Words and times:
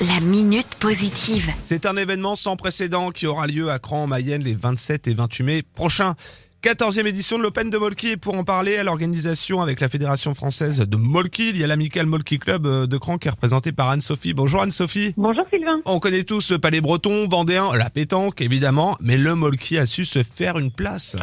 La 0.00 0.20
minute 0.20 0.76
positive. 0.78 1.50
C'est 1.62 1.86
un 1.86 1.96
événement 1.96 2.36
sans 2.36 2.56
précédent 2.56 3.10
qui 3.10 3.26
aura 3.26 3.46
lieu 3.46 3.70
à 3.70 3.78
Cran 3.78 4.02
en 4.02 4.06
Mayenne 4.06 4.42
les 4.44 4.54
27 4.54 5.08
et 5.08 5.14
28 5.14 5.42
mai 5.42 5.62
prochains. 5.62 6.14
14e 6.62 7.06
édition 7.06 7.38
de 7.38 7.42
l'Open 7.42 7.70
de 7.70 7.78
Molki 7.78 8.08
et 8.08 8.16
pour 8.18 8.34
en 8.34 8.44
parler 8.44 8.76
à 8.76 8.84
l'organisation 8.84 9.62
avec 9.62 9.80
la 9.80 9.88
Fédération 9.88 10.34
française 10.34 10.80
de 10.80 10.96
Molki, 10.96 11.48
il 11.48 11.56
y 11.56 11.64
a 11.64 11.66
l'amical 11.66 12.04
Molki 12.04 12.38
Club 12.38 12.66
euh, 12.66 12.86
de 12.86 12.98
Cran 12.98 13.16
qui 13.16 13.28
est 13.28 13.30
représenté 13.30 13.72
par 13.72 13.88
Anne-Sophie. 13.88 14.34
Bonjour 14.34 14.60
Anne-Sophie. 14.60 15.14
Bonjour 15.16 15.44
Sylvain. 15.48 15.80
On 15.86 15.98
connaît 15.98 16.24
tous 16.24 16.50
le 16.50 16.58
Palais 16.58 16.82
Breton, 16.82 17.26
Vendéen, 17.26 17.72
la 17.74 17.88
pétanque 17.88 18.42
évidemment, 18.42 18.96
mais 19.00 19.16
le 19.16 19.34
Molki 19.34 19.78
a 19.78 19.86
su 19.86 20.04
se 20.04 20.22
faire 20.22 20.58
une 20.58 20.72
place. 20.72 21.16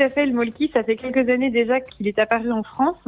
À 0.00 0.08
fait. 0.08 0.26
Le 0.26 0.32
Molki, 0.32 0.70
ça 0.72 0.84
fait 0.84 0.94
quelques 0.94 1.28
années 1.28 1.50
déjà 1.50 1.80
qu'il 1.80 2.06
est 2.06 2.20
apparu 2.20 2.52
en 2.52 2.62
France. 2.62 3.02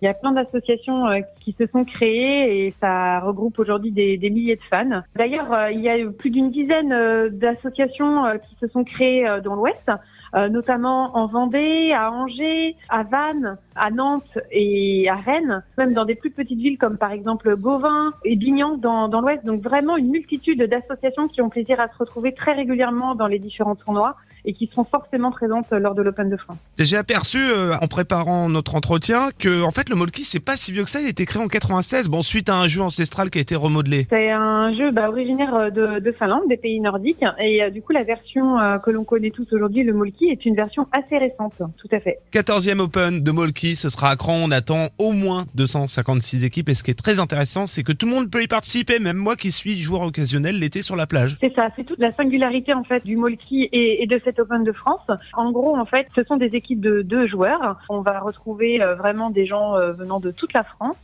Il 0.00 0.06
y 0.06 0.08
a 0.08 0.14
plein 0.14 0.32
d'associations 0.32 1.06
euh, 1.06 1.20
qui 1.40 1.54
se 1.58 1.66
sont 1.66 1.84
créées 1.84 2.66
et 2.66 2.74
ça 2.80 3.20
regroupe 3.20 3.58
aujourd'hui 3.58 3.90
des, 3.90 4.18
milliers 4.30 4.56
de 4.56 4.62
fans. 4.70 5.02
D'ailleurs, 5.16 5.52
euh, 5.52 5.70
il 5.70 5.80
y 5.80 5.90
a 5.90 5.96
plus 6.10 6.30
d'une 6.30 6.50
dizaine 6.50 6.92
euh, 6.92 7.28
d'associations 7.30 8.38
qui 8.48 8.56
se 8.58 8.68
sont 8.68 8.84
créées 8.84 9.26
dans 9.44 9.54
l'Ouest, 9.54 9.90
notamment 10.34 11.16
en 11.16 11.26
Vendée, 11.26 11.92
à 11.92 12.10
Angers, 12.12 12.76
à 12.88 13.02
Vannes, 13.02 13.58
à 13.74 13.90
Nantes 13.90 14.38
et 14.52 15.08
à 15.10 15.16
Rennes, 15.16 15.62
même 15.76 15.92
dans 15.92 16.04
des 16.04 16.14
plus 16.14 16.30
petites 16.30 16.58
villes 16.58 16.78
comme 16.78 16.96
par 16.96 17.12
exemple 17.12 17.54
Gauvin 17.56 18.12
et 18.24 18.36
Bignan 18.36 18.76
dans 18.78 19.20
l'Ouest. 19.20 19.44
Donc 19.44 19.60
vraiment 19.60 19.96
une 19.96 20.10
multitude 20.10 20.62
d'associations 20.62 21.28
qui 21.28 21.42
ont 21.42 21.50
plaisir 21.50 21.80
à 21.80 21.88
se 21.88 21.98
retrouver 21.98 22.32
très 22.32 22.52
régulièrement 22.52 23.14
dans 23.14 23.26
les 23.26 23.38
différents 23.38 23.74
tournois 23.74 24.16
et 24.44 24.52
qui 24.52 24.68
seront 24.68 24.84
forcément 24.84 25.30
présentes 25.30 25.70
lors 25.70 25.94
de 25.94 26.02
l'Open 26.02 26.30
de 26.30 26.36
France. 26.36 26.58
J'ai 26.78 26.96
aperçu 26.96 27.38
euh, 27.38 27.74
en 27.80 27.86
préparant 27.86 28.48
notre 28.48 28.74
entretien 28.74 29.28
que 29.38 29.62
en 29.64 29.70
fait 29.70 29.88
le 29.88 29.96
Molki 29.96 30.24
c'est 30.24 30.44
pas 30.44 30.56
si 30.56 30.72
vieux 30.72 30.84
que 30.84 30.90
ça, 30.90 31.00
il 31.00 31.06
a 31.06 31.10
été 31.10 31.26
créé 31.26 31.42
en 31.42 31.48
96, 31.48 32.08
bon 32.08 32.22
suite 32.22 32.48
à 32.48 32.56
un 32.56 32.68
jeu 32.68 32.82
ancestral 32.82 33.30
qui 33.30 33.38
a 33.38 33.40
été 33.40 33.56
remodelé. 33.56 34.06
C'est 34.10 34.30
un 34.30 34.74
jeu 34.76 34.90
bah, 34.90 35.08
originaire 35.08 35.54
euh, 35.54 35.70
de, 35.70 36.00
de 36.00 36.12
Finlande, 36.12 36.48
des 36.48 36.56
pays 36.56 36.80
nordiques, 36.80 37.24
et 37.38 37.62
euh, 37.62 37.70
du 37.70 37.82
coup 37.82 37.92
la 37.92 38.04
version 38.04 38.58
euh, 38.58 38.78
que 38.78 38.90
l'on 38.90 39.04
connaît 39.04 39.30
tous 39.30 39.46
aujourd'hui, 39.52 39.82
le 39.82 39.92
Molki, 39.92 40.26
est 40.26 40.44
une 40.44 40.54
version 40.54 40.86
assez 40.92 41.18
récente, 41.18 41.54
tout 41.58 41.88
à 41.92 42.00
fait. 42.00 42.18
14e 42.32 42.80
Open 42.80 43.22
de 43.22 43.30
Molki, 43.30 43.76
ce 43.76 43.88
sera 43.88 44.10
à 44.10 44.16
Cran, 44.16 44.38
on 44.42 44.50
attend 44.50 44.88
au 44.98 45.12
moins 45.12 45.46
256 45.54 46.44
équipes. 46.44 46.68
Et 46.68 46.74
ce 46.74 46.82
qui 46.82 46.90
est 46.90 46.94
très 46.94 47.20
intéressant 47.20 47.66
c'est 47.66 47.82
que 47.82 47.92
tout 47.92 48.06
le 48.06 48.12
monde 48.12 48.30
peut 48.30 48.42
y 48.42 48.46
participer, 48.46 48.98
même 48.98 49.16
moi 49.16 49.36
qui 49.36 49.52
suis 49.52 49.78
joueur 49.78 50.02
occasionnel 50.02 50.58
l'été 50.58 50.82
sur 50.82 50.96
la 50.96 51.06
plage. 51.06 51.36
C'est 51.40 51.54
ça, 51.54 51.68
c'est 51.76 51.84
toute 51.84 51.98
la 51.98 52.12
singularité 52.14 52.74
en 52.74 52.84
fait 52.84 53.04
du 53.04 53.16
Molki 53.16 53.68
et, 53.72 54.02
et 54.02 54.06
de 54.06 54.20
cet 54.30 54.38
Open 54.38 54.62
de 54.62 54.72
France. 54.72 55.06
En 55.34 55.50
gros, 55.50 55.76
en 55.76 55.84
fait, 55.84 56.06
ce 56.14 56.22
sont 56.22 56.36
des 56.36 56.54
équipes 56.54 56.80
de 56.80 57.02
deux 57.02 57.26
joueurs. 57.26 57.78
On 57.88 58.00
va 58.00 58.20
retrouver 58.20 58.80
euh, 58.80 58.94
vraiment 58.94 59.30
des 59.30 59.44
gens 59.46 59.76
euh, 59.76 59.92
venant 59.92 60.20
de 60.20 60.30
toute 60.30 60.52
la 60.52 60.62
France, 60.62 60.96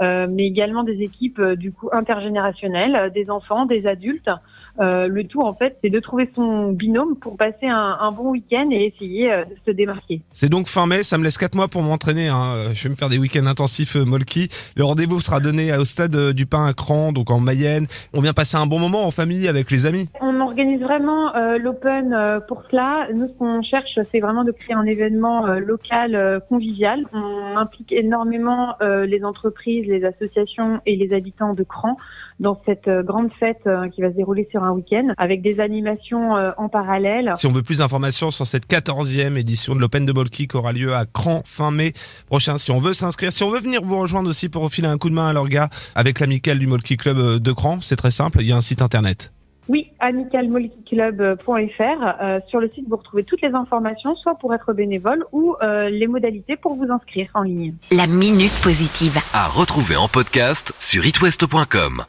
euh, 0.00 0.26
mais 0.28 0.46
également 0.46 0.82
des 0.82 1.00
équipes 1.02 1.40
du 1.40 1.70
coup 1.70 1.88
intergénérationnelles, 1.92 3.12
des 3.14 3.30
enfants, 3.30 3.66
des 3.66 3.86
adultes. 3.86 4.30
Le 4.78 5.22
tout 5.22 5.40
en 5.40 5.54
fait, 5.54 5.78
c'est 5.82 5.88
de 5.88 6.00
trouver 6.00 6.28
son 6.34 6.72
binôme 6.72 7.16
pour 7.16 7.38
passer 7.38 7.66
un, 7.66 8.12
bon 8.12 8.30
week-end 8.30 8.68
et 8.70 8.92
essayer 8.94 9.28
de 9.30 9.56
se 9.64 9.70
démarquer. 9.70 10.20
C'est 10.32 10.50
donc 10.50 10.66
fin 10.66 10.86
mai, 10.86 11.02
ça 11.02 11.16
me 11.16 11.24
laisse 11.24 11.38
4 11.38 11.54
mois 11.54 11.68
pour 11.68 11.82
m'entraîner, 11.82 12.28
hein. 12.28 12.72
Je 12.74 12.82
vais 12.84 12.90
me 12.90 12.94
faire 12.94 13.08
des 13.08 13.16
week-ends 13.16 13.46
intensifs 13.46 13.96
Molki. 13.96 14.48
Le 14.76 14.84
rendez-vous 14.84 15.22
sera 15.22 15.40
donné 15.40 15.74
au 15.74 15.86
stade 15.86 16.14
du 16.32 16.44
Pain 16.44 16.66
à 16.66 16.74
Cran, 16.74 17.12
donc 17.12 17.30
en 17.30 17.40
Mayenne. 17.40 17.86
On 18.14 18.20
vient 18.20 18.34
passer 18.34 18.58
un 18.58 18.66
bon 18.66 18.78
moment 18.78 19.06
en 19.06 19.10
famille 19.10 19.48
avec 19.48 19.70
les 19.70 19.86
amis. 19.86 20.10
Organise 20.56 20.80
vraiment 20.80 21.36
euh, 21.36 21.58
l'Open 21.58 22.14
euh, 22.14 22.40
pour 22.40 22.62
cela. 22.70 23.08
Nous, 23.14 23.28
ce 23.28 23.32
qu'on 23.34 23.62
cherche, 23.62 23.98
c'est 24.10 24.20
vraiment 24.20 24.42
de 24.42 24.52
créer 24.52 24.74
un 24.74 24.86
événement 24.86 25.46
euh, 25.46 25.58
local 25.58 26.40
convivial. 26.48 27.04
On 27.12 27.58
implique 27.58 27.92
énormément 27.92 28.74
les 28.80 29.24
entreprises, 29.24 29.86
les 29.86 30.04
associations 30.04 30.80
et 30.86 30.96
les 30.96 31.12
habitants 31.12 31.52
de 31.52 31.62
Cran 31.62 31.96
dans 32.40 32.60
cette 32.66 32.88
grande 32.88 33.32
fête 33.32 33.68
qui 33.94 34.02
va 34.02 34.10
se 34.10 34.16
dérouler 34.16 34.46
sur 34.50 34.62
un 34.62 34.72
week-end 34.72 35.08
avec 35.16 35.42
des 35.42 35.60
animations 35.60 36.32
en 36.56 36.68
parallèle. 36.68 37.32
Si 37.34 37.46
on 37.46 37.52
veut 37.52 37.62
plus 37.62 37.78
d'informations 37.78 38.30
sur 38.30 38.46
cette 38.46 38.66
14e 38.66 39.36
édition 39.36 39.74
de 39.74 39.80
l'Open 39.80 40.04
de 40.04 40.12
Molki 40.12 40.46
qui 40.48 40.56
aura 40.56 40.72
lieu 40.72 40.94
à 40.94 41.06
Cran 41.06 41.42
fin 41.44 41.70
mai 41.70 41.92
prochain, 42.26 42.58
si 42.58 42.70
on 42.70 42.78
veut 42.78 42.94
s'inscrire, 42.94 43.32
si 43.32 43.42
on 43.42 43.50
veut 43.50 43.60
venir 43.60 43.80
vous 43.82 43.98
rejoindre 43.98 44.28
aussi 44.28 44.48
pour 44.48 44.70
filer 44.70 44.88
un 44.88 44.98
coup 44.98 45.08
de 45.08 45.14
main 45.14 45.28
à 45.28 45.32
l'orga 45.32 45.68
avec 45.94 46.20
l'amical 46.20 46.58
du 46.58 46.66
Molki 46.66 46.96
Club 46.96 47.38
de 47.38 47.52
Cran, 47.52 47.80
c'est 47.80 47.96
très 47.96 48.10
simple, 48.10 48.38
il 48.40 48.48
y 48.48 48.52
a 48.52 48.56
un 48.56 48.62
site 48.62 48.82
internet. 48.82 49.32
Oui, 49.68 49.90
amicalmolkiclub.fr. 50.00 52.16
Euh, 52.20 52.40
sur 52.48 52.60
le 52.60 52.70
site, 52.70 52.86
vous 52.88 52.96
retrouvez 52.96 53.24
toutes 53.24 53.42
les 53.42 53.54
informations, 53.54 54.14
soit 54.16 54.36
pour 54.36 54.54
être 54.54 54.72
bénévole 54.72 55.24
ou 55.32 55.54
euh, 55.62 55.90
les 55.90 56.06
modalités 56.06 56.56
pour 56.56 56.76
vous 56.76 56.90
inscrire 56.90 57.28
en 57.34 57.42
ligne. 57.42 57.74
La 57.90 58.06
minute 58.06 58.58
positive. 58.62 59.18
À 59.32 59.48
retrouver 59.48 59.96
en 59.96 60.08
podcast 60.08 60.72
sur 60.78 61.06
itwest.com. 61.06 62.04